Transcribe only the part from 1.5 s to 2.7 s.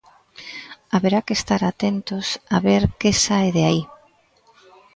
atentos a